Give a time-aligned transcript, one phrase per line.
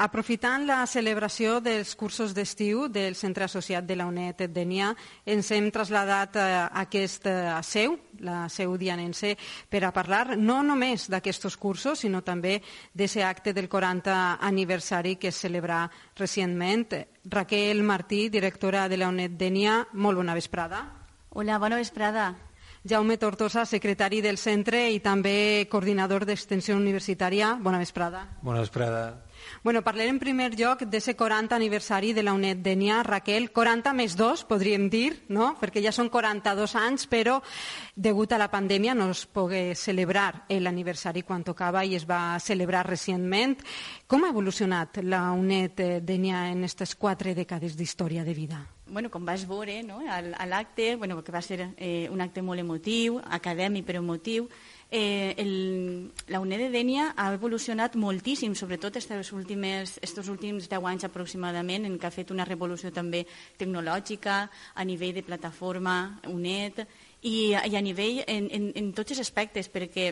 [0.00, 4.94] Aprofitant la celebració dels cursos d'estiu del Centre Associat de la UNED Denia,
[5.28, 6.46] ens hem traslladat a
[6.86, 7.28] aquest
[7.68, 9.34] seu, la seu dianense,
[9.68, 12.62] per a parlar no només d'aquests cursos, sinó també
[12.94, 15.82] d'aquest acte del 40 aniversari que es celebra
[16.16, 16.96] recentment.
[17.28, 20.86] Raquel Martí, directora de la UNED Denia, molt bona vesprada.
[21.28, 22.30] Hola, bona vesprada.
[22.88, 27.58] Jaume Tortosa, secretari del centre i també coordinador d'extensió universitària.
[27.60, 28.30] Bona vesprada.
[28.40, 29.28] Bona vesprada.
[29.62, 33.02] Bueno, parlarem en primer lloc d'aquest 40 aniversari de la UNED Denia.
[33.06, 35.54] Raquel, 40 més 2, podríem dir, no?
[35.60, 37.38] perquè ja són 42 anys, però
[37.94, 42.86] degut a la pandèmia no es pogué celebrar l'aniversari quan tocava i es va celebrar
[42.88, 43.58] recentment.
[44.06, 48.60] Com ha evolucionat la UNED Denia en aquestes quatre dècades d'història de vida?
[48.90, 50.00] bueno, com vas veure no?
[50.10, 54.48] a l'acte, bueno, que va ser eh, un acte molt emotiu, acadèmic però emotiu,
[54.90, 60.88] eh, el, la UNED de Dènia ha evolucionat moltíssim, sobretot estos últims, estos últims 10
[60.92, 63.24] anys aproximadament, en què ha fet una revolució també
[63.58, 64.40] tecnològica
[64.74, 66.82] a nivell de plataforma UNED
[67.22, 70.10] i, i a nivell en, en, en tots els aspectes, perquè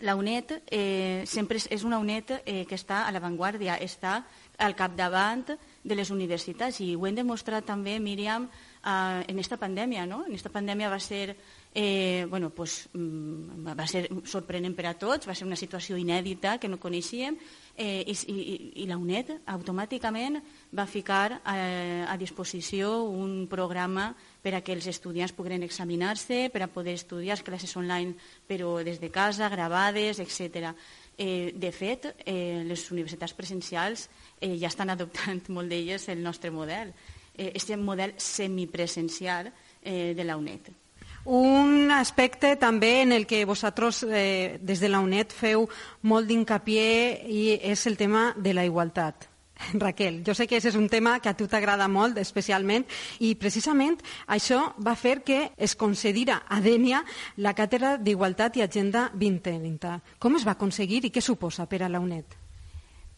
[0.00, 4.22] la UNED eh, sempre és una UNED eh, que està a l'avantguàrdia, està
[4.60, 5.44] al capdavant
[5.84, 8.88] de les universitats i ho hem demostrat també, Míriam, eh,
[9.28, 10.06] en aquesta pandèmia.
[10.08, 10.22] No?
[10.24, 11.36] En aquesta pandèmia va ser
[11.72, 16.58] eh, bueno, pues, mm, va ser sorprenent per a tots, va ser una situació inèdita
[16.58, 17.36] que no coneixíem
[17.76, 20.40] eh, i, i, i la UNED automàticament
[20.74, 24.10] va ficar a, eh, a disposició un programa
[24.42, 28.16] per a que els estudiants poguessin examinar-se, per a poder estudiar classes online
[28.48, 30.74] però des de casa, gravades, etc.
[31.16, 34.08] Eh, de fet, eh, les universitats presencials
[34.40, 36.90] eh, ja estan adoptant molt d'elles el nostre model,
[37.36, 40.74] eh, este model semipresencial eh, de la UNED.
[41.24, 45.66] Un aspecte també en el que vosaltres eh, des de la UNED feu
[46.02, 49.28] molt d'incapié i és el tema de la igualtat.
[49.74, 52.86] Raquel, jo sé que aquest és un tema que a tu t'agrada molt, especialment,
[53.20, 57.04] i precisament això va fer que es concedira a Dènia
[57.36, 59.98] la càtedra d'Igualtat i Agenda 2030.
[60.18, 62.39] Com es va aconseguir i què suposa per a la UNED?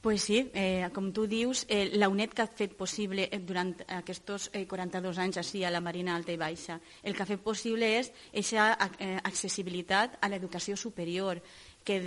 [0.00, 3.72] Pues sí, eh, com tu dius, eh, la UNED que ha fet possible eh, durant
[3.96, 7.42] aquests eh, 42 anys així a la Marina Alta i Baixa, el que ha fet
[7.42, 11.40] possible és aquesta eh, accessibilitat a l'educació superior,
[11.82, 11.98] que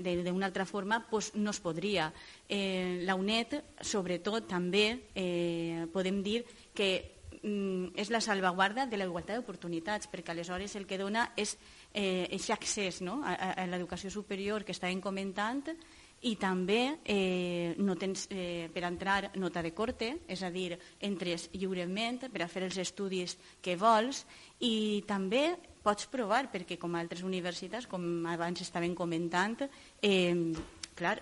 [0.00, 2.08] d'una altra forma pues, no es podria.
[2.48, 3.54] Eh, la UNED,
[3.86, 6.40] sobretot, també eh, podem dir
[6.74, 6.88] que
[7.42, 11.54] mm, és la salvaguarda de la igualtat d'oportunitats, perquè aleshores el que dona és
[11.92, 13.20] eh, aquest accés no?
[13.22, 15.62] a, a, a l'educació superior que estàvem comentant,
[16.26, 21.48] i també eh, no tens eh, per entrar nota de corte, és a dir, entres
[21.54, 24.24] lliurement per a fer els estudis que vols
[24.60, 25.52] i també
[25.82, 29.62] pots provar, perquè com altres universitats, com abans estaven comentant,
[30.02, 30.34] eh,
[30.98, 31.20] clar,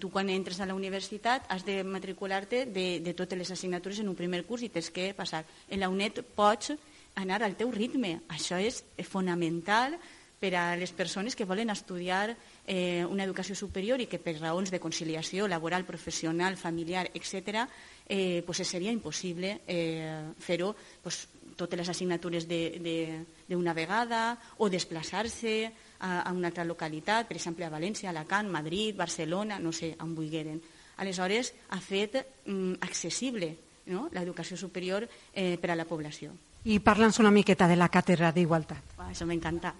[0.00, 4.08] tu quan entres a la universitat has de matricular-te de, de totes les assignatures en
[4.10, 5.44] un primer curs i tens que passar.
[5.68, 6.72] En la UNED pots
[7.14, 8.18] anar al teu ritme.
[8.28, 9.94] Això és fonamental
[10.38, 14.70] per a les persones que volen estudiar eh, una educació superior i que per raons
[14.70, 17.66] de conciliació laboral, professional, familiar, etc.,
[18.08, 21.26] eh, pues seria impossible eh, fer-ho pues,
[21.58, 25.54] totes les assignatures d'una vegada o desplaçar-se
[25.98, 30.14] a, a una altra localitat, per exemple a València, Alacant, Madrid, Barcelona, no sé, on
[30.14, 30.62] vulgueren.
[31.02, 33.56] Aleshores, ha fet mm, accessible
[33.90, 34.08] no?
[34.14, 36.32] l'educació superior eh, per a la població.
[36.66, 38.96] I parla'ns una miqueta de la càtedra d'Igualtat.
[39.08, 39.70] Això m'encanta.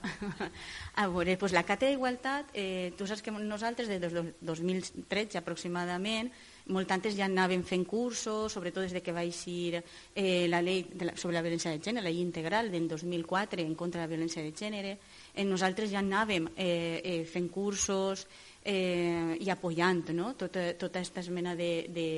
[1.02, 6.30] A veure, doncs la càtedra d'Igualtat, eh, tu saps que nosaltres des del 2013 aproximadament,
[6.70, 10.84] molt antes ja anàvem fent cursos, sobretot des de que va eixir eh, la llei
[10.92, 14.06] de la, sobre la violència de gènere, la llei integral del 2004 en contra de
[14.06, 14.98] la violència de gènere,
[15.34, 18.26] eh, nosaltres ja anàvem eh, eh, fent cursos
[18.62, 20.34] eh, i apoyant no?
[20.36, 22.08] tota, tota aquesta mena de, de,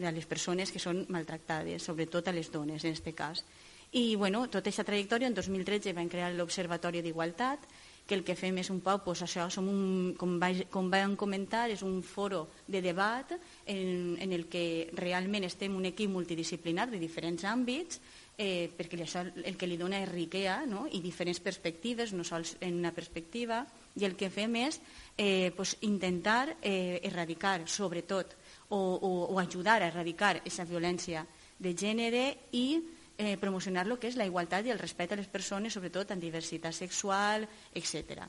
[0.00, 3.44] de les persones que són maltractades, sobretot a les dones en aquest cas.
[3.92, 7.64] I bueno, tota aquesta trajectòria, en 2013 vam crear l'Observatori d'Igualtat,
[8.06, 11.16] que el que fem és un poc, doncs això, som un, com, va, com vam
[11.18, 13.34] comentar, és un foro de debat
[13.66, 18.00] en, en el que realment estem un equip multidisciplinar de diferents àmbits,
[18.38, 20.86] eh, perquè això el que li dona és riquea no?
[20.90, 23.64] i diferents perspectives, no sols en una perspectiva,
[23.98, 24.78] i el que fem és
[25.16, 28.38] eh, pues, intentar eh, erradicar, sobretot,
[28.70, 31.26] o, o, o ajudar a erradicar aquesta violència
[31.58, 32.80] de gènere i
[33.20, 36.22] eh, promocionar lo que és la igualtat i el respecte a les persones, sobretot en
[36.22, 37.44] diversitat sexual,
[37.76, 38.24] etc.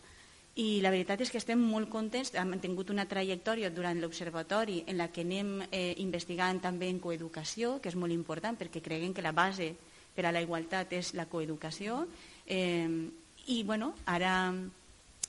[0.60, 5.00] I la veritat és que estem molt contents, hem tingut una trajectòria durant l'observatori en
[5.00, 9.24] la que anem eh, investigant també en coeducació, que és molt important perquè creguem que
[9.24, 9.72] la base
[10.12, 12.04] per a la igualtat és la coeducació.
[12.46, 13.08] Eh,
[13.48, 14.52] I bueno, ara,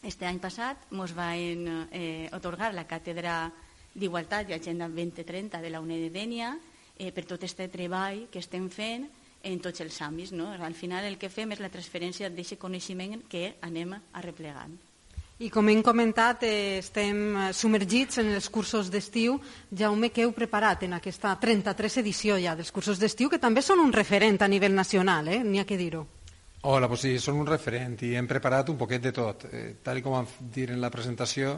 [0.02, 3.46] este any passat, ens va eh, otorgar la càtedra
[3.94, 6.56] d'Igualtat i Agenda 2030 de la UNED de Dènia
[6.98, 9.06] eh, per tot aquest treball que estem fent
[9.42, 10.32] en tots els àmbits.
[10.32, 10.52] No?
[10.52, 14.78] Al final el que fem és la transferència d'aquest coneixement que anem arreplegant.
[15.42, 19.40] I com hem comentat, eh, estem eh, submergits en els cursos d'estiu.
[19.74, 23.82] Jaume, què heu preparat en aquesta 33 edició ja dels cursos d'estiu, que també són
[23.82, 25.40] un referent a nivell nacional, eh?
[25.42, 26.04] n'hi ha que dir-ho.
[26.62, 29.48] Hola, pues sí, són un referent i hem preparat un poquet de tot.
[29.50, 31.56] Eh, tal com vam dir en la presentació,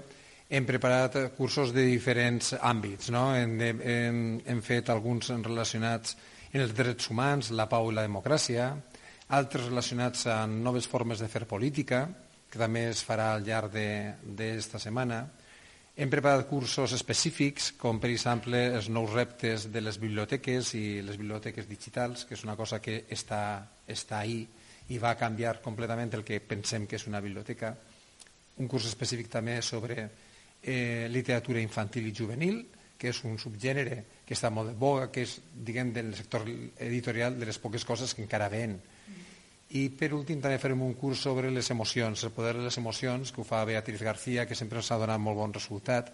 [0.49, 3.11] hem preparat cursos de diferents àmbits.
[3.13, 3.35] No?
[3.37, 6.17] Hem, hem, hem fet alguns relacionats
[6.55, 8.69] en els drets humans, la pau i la democràcia,
[9.35, 12.05] altres relacionats amb noves formes de fer política,
[12.51, 15.25] que també es farà al llarg d'esta setmana.
[15.99, 21.19] Hem preparat cursos específics, com per exemple els nous reptes de les biblioteques i les
[21.19, 23.43] biblioteques digitals, que és una cosa que està,
[23.91, 24.45] està ahí
[24.95, 27.73] i va canviar completament el que pensem que és una biblioteca.
[28.62, 29.99] Un curs específic també sobre
[30.62, 32.62] eh, literatura infantil i juvenil,
[32.99, 37.38] que és un subgènere que està molt de boga, que és, diguem, del sector editorial
[37.38, 38.79] de les poques coses que encara ven.
[39.75, 43.32] I per últim també farem un curs sobre les emocions, el poder de les emocions,
[43.32, 46.12] que ho fa Beatriz García, que sempre ens ha donat molt bon resultat,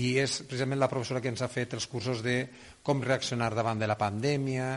[0.00, 2.38] i és precisament la professora que ens ha fet els cursos de
[2.82, 4.68] com reaccionar davant de la pandèmia,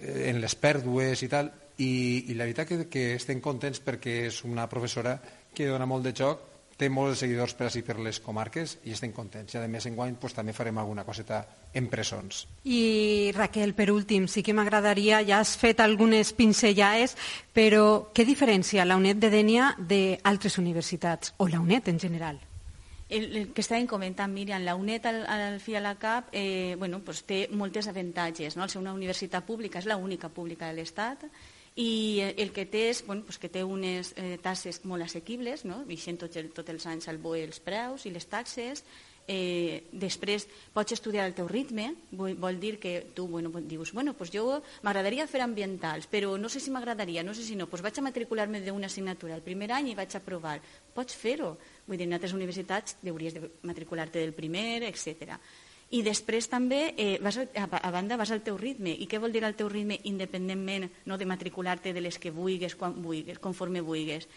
[0.00, 4.24] eh, en les pèrdues i tal, i, i la veritat que, que estem contents perquè
[4.28, 5.16] és una professora
[5.54, 9.12] que dona molt de joc té molts seguidors per així per les comarques i estem
[9.14, 9.54] contents.
[9.54, 11.42] I a més enguany pues, també farem alguna coseta
[11.74, 12.44] en presons.
[12.64, 17.16] I Raquel, per últim, sí que m'agradaria, ja has fet algunes pincellades,
[17.54, 22.42] però què diferència la UNED de Dènia d'altres universitats, o la UNED en general?
[23.14, 26.74] El, el que estàvem comentant, Míriam, la UNED al, al fi a la CAP eh,
[26.78, 28.56] bueno, pues té moltes avantatges.
[28.56, 28.64] No?
[28.64, 31.26] Al ser una universitat pública, és l'única pública de l'Estat,
[31.74, 35.82] i el que té és bueno, pues que té unes eh, tasses molt assequibles, no?
[35.88, 38.84] vixent tots el, tot els anys al BOE els preus i les taxes,
[39.26, 44.14] eh, després pots estudiar al teu ritme, vol, vol dir que tu bueno, dius, bueno,
[44.14, 47.82] pues jo m'agradaria fer ambientals, però no sé si m'agradaria, no sé si no, pues
[47.82, 50.60] vaig a matricular-me d'una assignatura el primer any i vaig a provar.
[50.94, 51.56] Pots fer-ho.
[51.88, 55.40] Vull dir, en altres universitats hauries de matricular-te del primer, etc.
[55.90, 58.94] I després també, eh, vas, a, a banda, vas al teu ritme.
[58.96, 62.74] I què vol dir el teu ritme independentment no, de matricular-te de les que vulguis,
[62.74, 64.28] quan vulguis, conforme vulguis?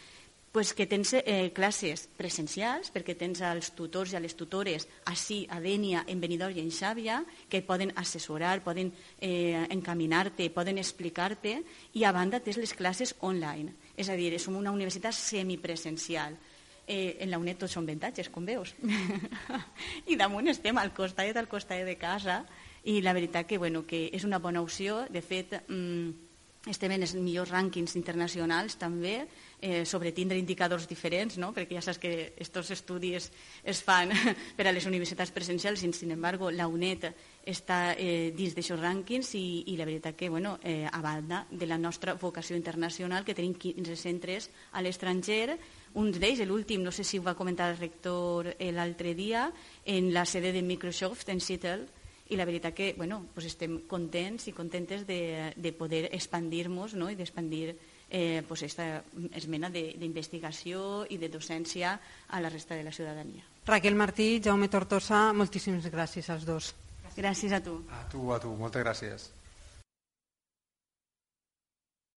[0.58, 5.60] pues que tens eh, classes presencials, perquè tens els tutors i les tutores així a
[5.62, 8.90] Dènia, en Benidorm i en Xàbia, que poden assessorar, poden
[9.22, 11.60] eh, encaminar-te, poden explicar-te,
[11.94, 13.76] i a banda tens les classes online.
[13.98, 16.40] És a dir, som una universitat semipresencial
[16.88, 18.74] eh, en la UNED tots són avantatges, com veus.
[20.12, 22.42] I damunt estem al costat al costat de casa
[22.88, 25.04] i la veritat que, bueno, que és una bona opció.
[25.12, 26.27] De fet, mm,
[26.66, 29.22] estem en els millors rànquings internacionals també,
[29.62, 31.54] eh, sobre tindre indicadors diferents, no?
[31.54, 33.30] perquè ja saps que aquests estudis
[33.64, 34.12] es fan
[34.58, 37.10] per a les universitats presencials i, sin embargo, la UNED
[37.48, 41.68] està eh, dins d'aixòs rànquings i, i la veritat que, bueno, eh, a banda de
[41.68, 45.58] la nostra vocació internacional, que tenim 15 centres a l'estranger,
[45.98, 49.48] un d'ells, l'últim, no sé si ho va comentar el rector eh, l'altre dia,
[49.86, 51.88] en la sede de Microsoft en Seattle,
[52.30, 57.10] i la veritat que bueno, pues estem contents i contentes de, de poder expandir-nos no?
[57.10, 57.76] i d'expandir
[58.10, 59.04] eh, pues esta
[59.36, 63.44] esmena d'investigació i de docència a la resta de la ciutadania.
[63.68, 66.74] Raquel Martí, Jaume Tortosa, moltíssimes gràcies als dos.
[67.18, 67.82] Gràcies a tu.
[67.92, 69.32] A tu, a tu, moltes gràcies.